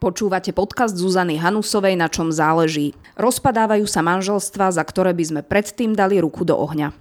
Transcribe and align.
Počúvate 0.00 0.56
podcast 0.56 0.96
Zuzany 0.96 1.36
Hanusovej, 1.36 1.92
na 1.92 2.08
čom 2.08 2.32
záleží. 2.32 2.96
Rozpadávajú 3.20 3.84
sa 3.84 4.00
manželstva, 4.00 4.72
za 4.72 4.80
ktoré 4.80 5.12
by 5.12 5.24
sme 5.28 5.40
predtým 5.44 5.92
dali 5.92 6.16
ruku 6.16 6.40
do 6.40 6.56
ohňa. 6.56 6.96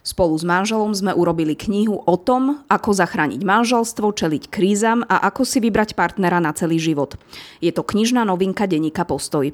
Spolu 0.00 0.32
s 0.32 0.40
manželom 0.40 0.96
sme 0.96 1.12
urobili 1.12 1.52
knihu 1.52 2.00
o 2.00 2.16
tom, 2.16 2.64
ako 2.72 2.96
zachrániť 2.96 3.44
manželstvo, 3.44 4.16
čeliť 4.16 4.48
krízam 4.48 5.04
a 5.12 5.28
ako 5.28 5.44
si 5.44 5.60
vybrať 5.60 5.92
partnera 5.92 6.40
na 6.40 6.56
celý 6.56 6.80
život. 6.80 7.20
Je 7.60 7.68
to 7.68 7.84
knižná 7.84 8.24
novinka 8.24 8.64
denníka 8.64 9.04
Postoj. 9.04 9.52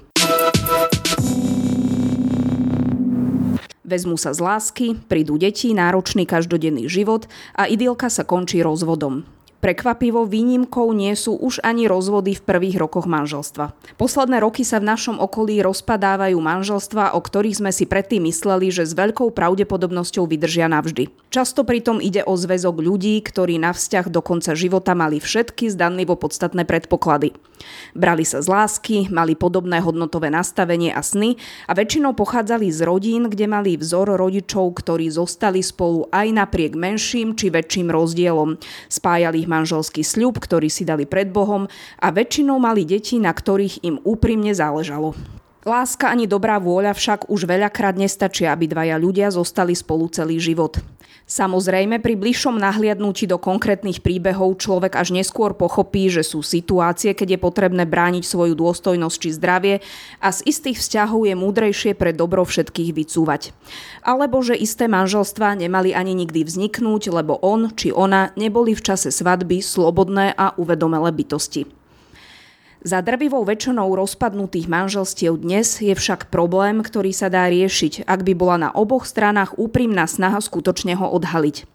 Vezmú 3.83 4.15
sa 4.15 4.31
z 4.31 4.39
lásky, 4.39 4.87
prídu 5.11 5.35
deti, 5.35 5.75
náročný 5.75 6.31
každodenný 6.31 6.87
život 6.87 7.27
a 7.59 7.67
idylka 7.67 8.07
sa 8.07 8.23
končí 8.23 8.63
rozvodom. 8.63 9.27
Prekvapivo 9.59 10.23
výnimkou 10.23 10.95
nie 10.95 11.19
sú 11.19 11.35
už 11.35 11.59
ani 11.67 11.91
rozvody 11.91 12.39
v 12.39 12.47
prvých 12.47 12.79
rokoch 12.79 13.11
manželstva. 13.11 13.75
Posledné 13.99 14.39
roky 14.39 14.63
sa 14.63 14.79
v 14.79 14.87
našom 14.87 15.19
okolí 15.19 15.59
rozpadávajú 15.67 16.39
manželstva, 16.39 17.19
o 17.19 17.21
ktorých 17.21 17.59
sme 17.59 17.75
si 17.75 17.83
predtým 17.83 18.31
mysleli, 18.31 18.71
že 18.71 18.87
s 18.87 18.95
veľkou 18.95 19.35
pravdepodobnosťou 19.35 20.31
vydržia 20.31 20.71
navždy. 20.71 21.11
Často 21.35 21.67
pritom 21.67 21.99
ide 21.99 22.23
o 22.23 22.39
zväzok 22.39 22.79
ľudí, 22.79 23.19
ktorí 23.19 23.59
na 23.59 23.75
vzťah 23.75 24.07
do 24.15 24.23
konca 24.23 24.55
života 24.55 24.95
mali 24.95 25.19
všetky 25.19 25.75
zdanlivo 25.75 26.15
podstatné 26.15 26.63
predpoklady. 26.63 27.35
Brali 27.99 28.23
sa 28.23 28.39
z 28.39 28.47
lásky, 28.47 29.11
mali 29.11 29.35
podobné 29.35 29.83
hodnotové 29.83 30.31
nastavenie 30.31 30.95
a 30.95 31.03
sny 31.03 31.35
a 31.67 31.75
väčšinou 31.75 32.15
pochádzali 32.15 32.71
z 32.71 32.87
rodín, 32.87 33.27
kde 33.27 33.51
mali 33.51 33.75
vzor 33.75 34.15
rodičov, 34.15 34.79
ktorí 34.79 35.11
zostali 35.11 35.67
spolu 35.67 36.07
aj 36.15 36.31
napriek 36.31 36.79
menším 36.79 37.35
či 37.35 37.51
väčším 37.51 37.91
rozdielom. 37.91 38.55
Spájali 38.87 39.48
manželský 39.49 40.05
sľub, 40.05 40.37
ktorý 40.37 40.69
si 40.69 40.85
dali 40.85 41.09
pred 41.09 41.33
Bohom 41.33 41.65
a 41.99 42.07
väčšinou 42.13 42.61
mali 42.61 42.85
deti, 42.85 43.17
na 43.17 43.33
ktorých 43.33 43.83
im 43.83 43.97
úprimne 44.05 44.53
záležalo. 44.53 45.17
Láska 45.67 46.09
ani 46.09 46.31
dobrá 46.31 46.57
vôľa 46.63 46.95
však 46.95 47.33
už 47.33 47.49
veľakrát 47.49 47.99
nestačia, 47.99 48.55
aby 48.55 48.71
dvaja 48.71 48.97
ľudia 49.01 49.29
zostali 49.33 49.75
spolu 49.75 50.07
celý 50.09 50.39
život. 50.39 50.81
Samozrejme, 51.29 52.01
pri 52.01 52.17
bližšom 52.17 52.57
nahliadnutí 52.57 53.29
do 53.29 53.37
konkrétnych 53.37 54.01
príbehov 54.01 54.65
človek 54.65 54.97
až 54.97 55.13
neskôr 55.13 55.53
pochopí, 55.53 56.09
že 56.09 56.25
sú 56.25 56.41
situácie, 56.41 57.13
keď 57.13 57.37
je 57.37 57.45
potrebné 57.45 57.85
brániť 57.85 58.25
svoju 58.25 58.57
dôstojnosť 58.57 59.17
či 59.21 59.31
zdravie 59.37 59.75
a 60.25 60.33
z 60.33 60.41
istých 60.49 60.81
vzťahov 60.81 61.29
je 61.29 61.37
múdrejšie 61.37 61.93
pre 61.93 62.17
dobro 62.17 62.49
všetkých 62.49 62.97
vycúvať. 62.97 63.53
Alebo 64.01 64.41
že 64.41 64.57
isté 64.57 64.89
manželstva 64.89 65.53
nemali 65.53 65.93
ani 65.93 66.17
nikdy 66.17 66.49
vzniknúť, 66.49 67.13
lebo 67.13 67.37
on 67.45 67.77
či 67.77 67.93
ona 67.93 68.33
neboli 68.41 68.73
v 68.73 68.89
čase 68.89 69.13
svadby 69.13 69.61
slobodné 69.61 70.33
a 70.33 70.57
uvedomelé 70.57 71.13
bytosti. 71.13 71.78
Za 72.79 73.03
drvivou 73.03 73.43
väčšinou 73.43 73.91
rozpadnutých 73.99 74.71
manželstiev 74.71 75.43
dnes 75.43 75.83
je 75.83 75.91
však 75.99 76.31
problém, 76.31 76.79
ktorý 76.79 77.11
sa 77.11 77.27
dá 77.27 77.51
riešiť, 77.51 78.07
ak 78.07 78.23
by 78.23 78.33
bola 78.39 78.57
na 78.57 78.71
oboch 78.71 79.03
stranách 79.03 79.59
úprimná 79.59 80.07
snaha 80.07 80.39
skutočne 80.39 80.95
ho 80.95 81.11
odhaliť. 81.11 81.67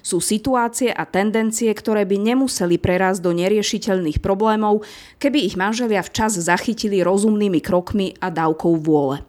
Sú 0.00 0.24
situácie 0.24 0.88
a 0.88 1.04
tendencie, 1.04 1.68
ktoré 1.76 2.08
by 2.08 2.16
nemuseli 2.32 2.80
prerásť 2.80 3.20
do 3.20 3.36
neriešiteľných 3.36 4.24
problémov, 4.24 4.80
keby 5.20 5.44
ich 5.44 5.60
manželia 5.60 6.00
včas 6.00 6.40
zachytili 6.40 7.04
rozumnými 7.04 7.60
krokmi 7.60 8.16
a 8.16 8.32
dávkou 8.32 8.80
vôle. 8.80 9.20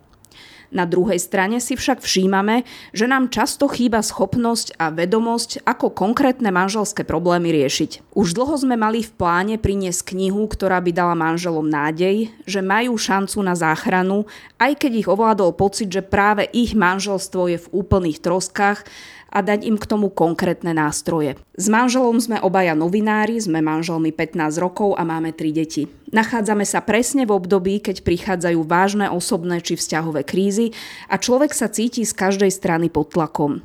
Na 0.68 0.84
druhej 0.84 1.16
strane 1.18 1.64
si 1.64 1.80
však 1.80 2.04
všímame, 2.04 2.68
že 2.92 3.08
nám 3.08 3.32
často 3.32 3.72
chýba 3.72 4.04
schopnosť 4.04 4.76
a 4.76 4.92
vedomosť, 4.92 5.64
ako 5.64 5.96
konkrétne 5.96 6.52
manželské 6.52 7.08
problémy 7.08 7.56
riešiť. 7.56 8.12
Už 8.12 8.36
dlho 8.36 8.56
sme 8.60 8.76
mali 8.76 9.06
v 9.06 9.12
pláne 9.16 9.56
priniesť 9.56 10.12
knihu, 10.12 10.44
ktorá 10.50 10.84
by 10.84 10.92
dala 10.92 11.16
manželom 11.16 11.64
nádej, 11.64 12.34
že 12.44 12.60
majú 12.60 13.00
šancu 13.00 13.40
na 13.40 13.56
záchranu, 13.56 14.28
aj 14.60 14.76
keď 14.76 14.92
ich 15.06 15.08
ovládol 15.08 15.56
pocit, 15.56 15.88
že 15.88 16.04
práve 16.04 16.50
ich 16.52 16.76
manželstvo 16.76 17.48
je 17.48 17.58
v 17.64 17.72
úplných 17.72 18.20
troskách 18.20 18.84
a 19.32 19.44
dať 19.44 19.68
im 19.68 19.76
k 19.76 19.90
tomu 19.90 20.12
konkrétne 20.12 20.72
nástroje. 20.72 21.36
S 21.58 21.68
manželom 21.68 22.18
sme 22.20 22.38
obaja 22.40 22.78
novinári, 22.78 23.40
sme 23.42 23.64
manželmi 23.64 24.14
15 24.16 24.60
rokov 24.62 24.96
a 24.96 25.04
máme 25.04 25.34
3 25.36 25.52
deti. 25.52 25.90
Nachádzame 26.14 26.64
sa 26.64 26.80
presne 26.80 27.28
v 27.28 27.36
období, 27.36 27.84
keď 27.84 28.04
prichádzajú 28.04 28.60
vážne 28.64 29.12
osobné 29.12 29.60
či 29.60 29.76
vzťahové 29.76 30.24
krízy 30.24 30.72
a 31.12 31.20
človek 31.20 31.52
sa 31.52 31.68
cíti 31.68 32.08
z 32.08 32.14
každej 32.16 32.52
strany 32.54 32.88
pod 32.88 33.12
tlakom. 33.12 33.60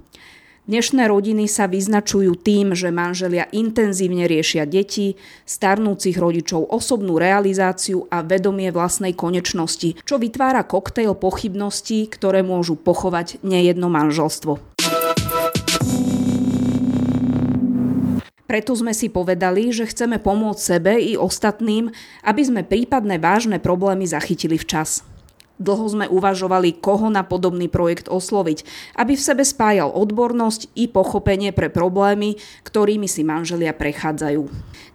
Dnešné 0.63 1.11
rodiny 1.11 1.51
sa 1.51 1.67
vyznačujú 1.67 2.39
tým, 2.39 2.71
že 2.79 2.95
manželia 2.95 3.51
intenzívne 3.51 4.31
riešia 4.31 4.63
deti, 4.63 5.19
starnúcich 5.43 6.15
rodičov 6.15 6.71
osobnú 6.71 7.19
realizáciu 7.19 8.07
a 8.07 8.23
vedomie 8.23 8.71
vlastnej 8.71 9.11
konečnosti, 9.11 9.99
čo 10.07 10.23
vytvára 10.23 10.63
koktejl 10.63 11.19
pochybností, 11.19 12.07
ktoré 12.07 12.47
môžu 12.47 12.79
pochovať 12.79 13.43
nejedno 13.43 13.91
manželstvo. 13.91 14.72
Preto 18.53 18.77
sme 18.77 18.93
si 18.93 19.09
povedali, 19.09 19.73
že 19.73 19.89
chceme 19.89 20.21
pomôcť 20.21 20.61
sebe 20.61 21.01
i 21.01 21.17
ostatným, 21.17 21.89
aby 22.21 22.43
sme 22.45 22.61
prípadné 22.61 23.17
vážne 23.17 23.57
problémy 23.57 24.05
zachytili 24.05 24.61
včas. 24.61 25.09
Dlho 25.57 25.89
sme 25.89 26.05
uvažovali, 26.05 26.77
koho 26.77 27.09
na 27.09 27.25
podobný 27.25 27.73
projekt 27.73 28.13
osloviť, 28.13 28.69
aby 29.01 29.17
v 29.17 29.25
sebe 29.25 29.41
spájal 29.41 29.89
odbornosť 29.97 30.69
i 30.77 30.85
pochopenie 30.85 31.49
pre 31.57 31.73
problémy, 31.73 32.37
ktorými 32.69 33.09
si 33.09 33.25
manželia 33.25 33.73
prechádzajú. 33.73 34.45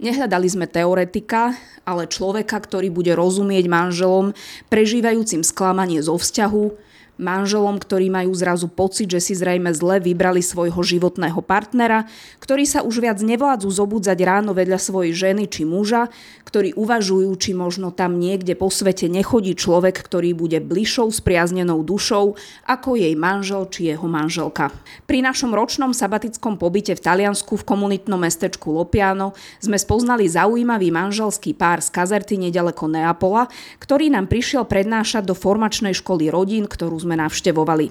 Nehľadali 0.06 0.48
sme 0.54 0.70
teoretika, 0.70 1.58
ale 1.82 2.06
človeka, 2.06 2.62
ktorý 2.62 2.94
bude 2.94 3.18
rozumieť 3.18 3.66
manželom, 3.66 4.38
prežívajúcim 4.70 5.42
sklamanie 5.42 6.06
zo 6.06 6.14
vzťahu, 6.14 6.87
manželom, 7.18 7.78
ktorí 7.82 8.10
majú 8.10 8.32
zrazu 8.34 8.70
pocit, 8.70 9.10
že 9.10 9.22
si 9.22 9.34
zrejme 9.34 9.74
zle 9.74 10.00
vybrali 10.02 10.40
svojho 10.42 10.80
životného 10.80 11.42
partnera, 11.42 12.06
ktorí 12.40 12.64
sa 12.64 12.86
už 12.86 13.02
viac 13.02 13.20
nevládzu 13.20 13.70
zobudzať 13.70 14.18
ráno 14.24 14.54
vedľa 14.54 14.80
svojej 14.80 15.14
ženy 15.14 15.50
či 15.50 15.66
muža, 15.66 16.08
ktorí 16.48 16.78
uvažujú, 16.78 17.28
či 17.36 17.52
možno 17.52 17.92
tam 17.92 18.16
niekde 18.22 18.56
po 18.56 18.72
svete 18.72 19.12
nechodí 19.12 19.58
človek, 19.58 20.00
ktorý 20.00 20.32
bude 20.32 20.64
bližšou 20.64 21.12
spriaznenou 21.12 21.84
dušou 21.84 22.40
ako 22.64 22.96
jej 22.96 23.12
manžel 23.20 23.68
či 23.68 23.92
jeho 23.92 24.08
manželka. 24.08 24.72
Pri 25.04 25.20
našom 25.20 25.52
ročnom 25.52 25.92
sabatickom 25.92 26.56
pobyte 26.56 26.96
v 26.96 27.04
Taliansku 27.04 27.60
v 27.60 27.68
komunitnom 27.68 28.22
mestečku 28.22 28.72
Lopiano 28.72 29.36
sme 29.60 29.76
spoznali 29.76 30.30
zaujímavý 30.30 30.94
manželský 30.94 31.52
pár 31.58 31.84
z 31.84 31.92
Kazerty 31.92 32.40
nedaleko 32.40 32.88
Neapola, 32.88 33.50
ktorý 33.82 34.08
nám 34.14 34.32
prišiel 34.32 34.64
prednášať 34.64 35.28
do 35.28 35.36
formačnej 35.36 35.98
školy 35.98 36.32
rodín, 36.32 36.70
ktorú 36.70 36.96
sme 37.08 37.16
navštevovali. 37.16 37.88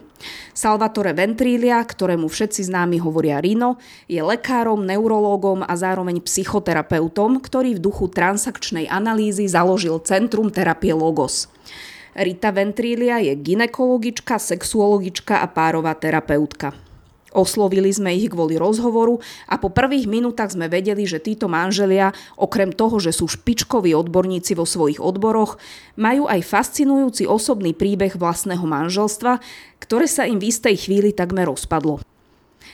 Salvatore 0.52 1.16
Ventrilia, 1.16 1.80
ktorému 1.80 2.28
všetci 2.28 2.68
známi 2.68 3.00
hovoria 3.00 3.40
Rino, 3.40 3.80
je 4.04 4.20
lekárom, 4.20 4.84
neurológom 4.84 5.64
a 5.64 5.72
zároveň 5.72 6.20
psychoterapeutom, 6.20 7.40
ktorý 7.40 7.80
v 7.80 7.84
duchu 7.88 8.12
transakčnej 8.12 8.84
analýzy 8.92 9.48
založil 9.48 9.96
Centrum 10.04 10.52
terapie 10.52 10.92
Logos. 10.92 11.48
Rita 12.12 12.52
Ventrilia 12.52 13.20
je 13.24 13.32
ginekologička, 13.36 14.36
sexuologička 14.36 15.40
a 15.40 15.48
párová 15.48 15.96
terapeutka. 15.96 16.85
Oslovili 17.34 17.90
sme 17.90 18.14
ich 18.14 18.30
kvôli 18.30 18.54
rozhovoru 18.56 19.18
a 19.50 19.58
po 19.58 19.68
prvých 19.68 20.06
minútach 20.06 20.54
sme 20.54 20.70
vedeli, 20.70 21.04
že 21.04 21.18
títo 21.18 21.50
manželia, 21.50 22.14
okrem 22.38 22.70
toho, 22.70 22.96
že 23.02 23.10
sú 23.10 23.26
špičkoví 23.26 23.92
odborníci 23.92 24.54
vo 24.54 24.64
svojich 24.64 25.02
odboroch, 25.02 25.58
majú 25.98 26.30
aj 26.30 26.40
fascinujúci 26.46 27.28
osobný 27.28 27.76
príbeh 27.76 28.16
vlastného 28.16 28.64
manželstva, 28.64 29.42
ktoré 29.82 30.06
sa 30.08 30.24
im 30.24 30.40
v 30.40 30.48
istej 30.48 30.88
chvíli 30.88 31.10
takmer 31.12 31.50
rozpadlo. 31.50 32.00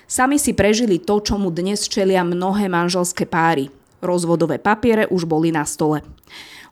Sami 0.06 0.36
si 0.36 0.52
prežili 0.52 1.00
to, 1.00 1.24
čomu 1.24 1.48
dnes 1.48 1.88
čelia 1.88 2.20
mnohé 2.20 2.68
manželské 2.68 3.24
páry. 3.24 3.81
Rozvodové 4.02 4.58
papiere 4.58 5.06
už 5.06 5.30
boli 5.30 5.54
na 5.54 5.62
stole. 5.62 6.02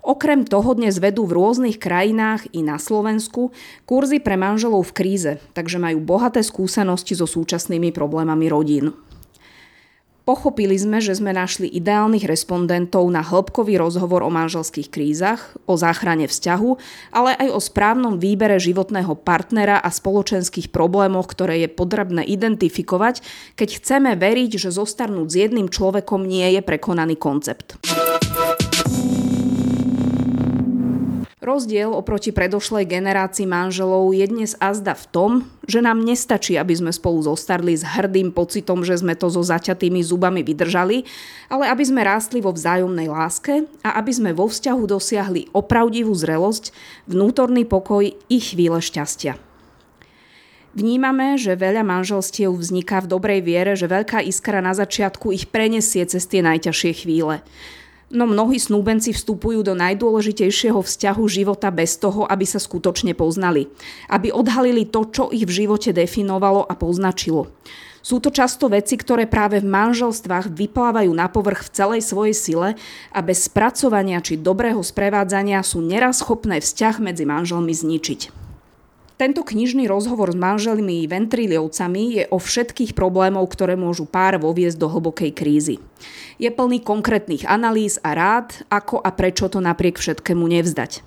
Okrem 0.02 0.42
toho 0.42 0.74
dnes 0.74 0.98
vedú 0.98 1.28
v 1.28 1.38
rôznych 1.38 1.78
krajinách 1.78 2.50
i 2.50 2.66
na 2.66 2.80
Slovensku 2.80 3.54
kurzy 3.86 4.18
pre 4.18 4.34
manželov 4.34 4.90
v 4.90 4.96
kríze, 4.96 5.32
takže 5.54 5.78
majú 5.78 6.02
bohaté 6.02 6.42
skúsenosti 6.42 7.14
so 7.14 7.30
súčasnými 7.30 7.94
problémami 7.94 8.50
rodín. 8.50 8.96
Pochopili 10.30 10.78
sme, 10.78 11.02
že 11.02 11.18
sme 11.18 11.34
našli 11.34 11.66
ideálnych 11.66 12.22
respondentov 12.22 13.02
na 13.10 13.18
hĺbkový 13.18 13.74
rozhovor 13.82 14.22
o 14.22 14.30
manželských 14.30 14.86
krízach, 14.86 15.58
o 15.66 15.74
záchrane 15.74 16.30
vzťahu, 16.30 16.70
ale 17.10 17.34
aj 17.34 17.50
o 17.50 17.58
správnom 17.58 18.14
výbere 18.22 18.54
životného 18.62 19.18
partnera 19.26 19.82
a 19.82 19.90
spoločenských 19.90 20.70
problémoch, 20.70 21.26
ktoré 21.26 21.66
je 21.66 21.68
potrebné 21.74 22.22
identifikovať, 22.22 23.26
keď 23.58 23.82
chceme 23.82 24.14
veriť, 24.14 24.54
že 24.54 24.70
zostarnúť 24.70 25.26
s 25.26 25.36
jedným 25.50 25.66
človekom 25.66 26.22
nie 26.22 26.46
je 26.54 26.62
prekonaný 26.62 27.18
koncept. 27.18 27.82
Rozdiel 31.42 31.90
oproti 31.90 32.30
predošlej 32.30 32.86
generácii 32.86 33.50
manželov 33.50 34.14
je 34.14 34.22
dnes 34.30 34.54
azda 34.62 34.94
v 34.94 35.04
tom, 35.10 35.30
že 35.70 35.78
nám 35.78 36.02
nestačí, 36.02 36.58
aby 36.58 36.74
sme 36.74 36.90
spolu 36.90 37.22
zostarli 37.22 37.78
s 37.78 37.86
hrdým 37.86 38.34
pocitom, 38.34 38.82
že 38.82 38.98
sme 38.98 39.14
to 39.14 39.30
so 39.30 39.46
zaťatými 39.46 40.02
zubami 40.02 40.42
vydržali, 40.42 41.06
ale 41.46 41.70
aby 41.70 41.84
sme 41.86 42.02
rástli 42.02 42.42
vo 42.42 42.50
vzájomnej 42.50 43.06
láske 43.06 43.70
a 43.86 44.02
aby 44.02 44.10
sme 44.10 44.30
vo 44.34 44.50
vzťahu 44.50 44.82
dosiahli 44.90 45.54
opravdivú 45.54 46.10
zrelosť, 46.10 46.74
vnútorný 47.06 47.62
pokoj 47.62 48.02
i 48.10 48.38
chvíle 48.42 48.82
šťastia. 48.82 49.38
Vnímame, 50.70 51.34
že 51.34 51.58
veľa 51.58 51.82
manželstiev 51.82 52.54
vzniká 52.54 53.02
v 53.02 53.10
dobrej 53.10 53.40
viere, 53.42 53.74
že 53.74 53.90
veľká 53.90 54.22
iskra 54.22 54.62
na 54.62 54.70
začiatku 54.70 55.34
ich 55.34 55.50
prenesie 55.50 56.06
cez 56.06 56.22
tie 56.30 56.46
najťažšie 56.46 56.92
chvíle. 57.06 57.42
No 58.10 58.26
mnohí 58.26 58.58
snúbenci 58.58 59.14
vstupujú 59.14 59.62
do 59.62 59.78
najdôležitejšieho 59.78 60.82
vzťahu 60.82 61.22
života 61.30 61.70
bez 61.70 61.94
toho, 61.94 62.26
aby 62.26 62.42
sa 62.42 62.58
skutočne 62.58 63.14
poznali. 63.14 63.70
Aby 64.10 64.34
odhalili 64.34 64.82
to, 64.82 65.06
čo 65.06 65.30
ich 65.30 65.46
v 65.46 65.62
živote 65.62 65.94
definovalo 65.94 66.66
a 66.66 66.74
poznačilo. 66.74 67.54
Sú 68.02 68.18
to 68.18 68.34
často 68.34 68.66
veci, 68.66 68.98
ktoré 68.98 69.30
práve 69.30 69.62
v 69.62 69.70
manželstvách 69.70 70.50
vyplávajú 70.50 71.12
na 71.14 71.30
povrch 71.30 71.68
v 71.68 71.72
celej 71.76 72.02
svojej 72.02 72.34
sile 72.34 72.68
a 73.14 73.20
bez 73.22 73.46
spracovania 73.46 74.18
či 74.18 74.40
dobrého 74.40 74.82
sprevádzania 74.82 75.62
sú 75.62 75.78
neraz 75.78 76.18
schopné 76.24 76.58
vzťah 76.58 76.96
medzi 76.98 77.22
manželmi 77.28 77.70
zničiť. 77.70 78.49
Tento 79.20 79.44
knižný 79.44 79.84
rozhovor 79.84 80.32
s 80.32 80.38
manželmi 80.40 81.04
ventriliovcami 81.04 82.16
je 82.16 82.24
o 82.32 82.40
všetkých 82.40 82.96
problémov, 82.96 83.52
ktoré 83.52 83.76
môžu 83.76 84.08
pár 84.08 84.40
voviesť 84.40 84.80
do 84.80 84.88
hlbokej 84.88 85.36
krízy. 85.36 85.76
Je 86.40 86.48
plný 86.48 86.80
konkrétnych 86.80 87.44
analýz 87.44 88.00
a 88.00 88.16
rád, 88.16 88.64
ako 88.72 88.96
a 88.96 89.12
prečo 89.12 89.52
to 89.52 89.60
napriek 89.60 90.00
všetkému 90.00 90.48
nevzdať. 90.48 91.04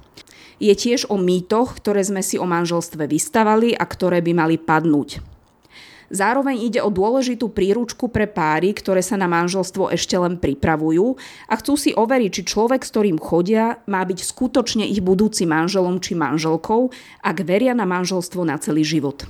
Je 0.61 0.73
tiež 0.77 1.09
o 1.09 1.17
mýtoch, 1.17 1.73
ktoré 1.81 2.05
sme 2.05 2.21
si 2.21 2.37
o 2.37 2.45
manželstve 2.45 3.09
vystavali 3.09 3.73
a 3.73 3.81
ktoré 3.81 4.21
by 4.21 4.31
mali 4.37 4.61
padnúť. 4.61 5.32
Zároveň 6.13 6.69
ide 6.69 6.77
o 6.77 6.93
dôležitú 6.93 7.49
príručku 7.49 8.05
pre 8.05 8.29
páry, 8.29 8.69
ktoré 8.77 9.01
sa 9.01 9.17
na 9.17 9.25
manželstvo 9.25 9.89
ešte 9.89 10.13
len 10.13 10.37
pripravujú 10.37 11.17
a 11.49 11.53
chcú 11.57 11.73
si 11.73 11.89
overiť, 11.89 12.29
či 12.29 12.53
človek, 12.53 12.85
s 12.85 12.93
ktorým 12.93 13.17
chodia, 13.17 13.81
má 13.89 14.05
byť 14.05 14.21
skutočne 14.21 14.85
ich 14.85 15.01
budúci 15.01 15.49
manželom 15.49 15.97
či 15.97 16.13
manželkou, 16.13 16.93
ak 17.25 17.37
veria 17.41 17.73
na 17.73 17.89
manželstvo 17.89 18.45
na 18.45 18.61
celý 18.61 18.85
život. 18.85 19.25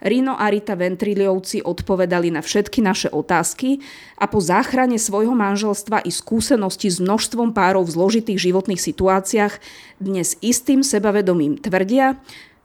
Rino 0.00 0.38
a 0.38 0.46
Rita 0.48 0.78
Ventriliovci 0.78 1.60
odpovedali 1.60 2.32
na 2.32 2.40
všetky 2.40 2.80
naše 2.80 3.10
otázky 3.10 3.82
a 4.16 4.30
po 4.30 4.40
záchrane 4.40 4.96
svojho 4.96 5.34
manželstva 5.36 6.06
i 6.06 6.14
skúsenosti 6.14 6.88
s 6.88 7.02
množstvom 7.02 7.50
párov 7.52 7.84
v 7.84 7.94
zložitých 7.98 8.38
životných 8.48 8.80
situáciách 8.80 9.58
dnes 10.00 10.38
istým 10.40 10.80
sebavedomím 10.80 11.60
tvrdia, 11.60 12.16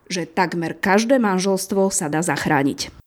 že 0.07 0.29
takmer 0.29 0.77
každé 0.77 1.17
manželstvo 1.17 1.89
sa 1.89 2.07
dá 2.07 2.21
zachrániť. 2.21 3.04